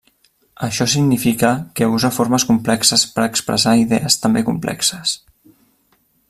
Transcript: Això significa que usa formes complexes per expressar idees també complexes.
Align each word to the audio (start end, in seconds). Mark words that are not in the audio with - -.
Això 0.67 0.85
significa 0.93 1.51
que 1.81 1.89
usa 1.97 2.11
formes 2.15 2.47
complexes 2.53 3.03
per 3.19 3.27
expressar 3.27 3.75
idees 3.85 4.19
també 4.25 4.43
complexes. 4.49 5.15